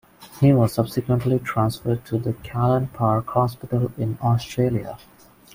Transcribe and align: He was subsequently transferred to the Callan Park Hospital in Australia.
He 0.39 0.51
was 0.51 0.73
subsequently 0.73 1.37
transferred 1.37 2.05
to 2.05 2.17
the 2.17 2.33
Callan 2.33 2.87
Park 2.87 3.27
Hospital 3.29 3.91
in 3.99 4.17
Australia. 4.19 4.97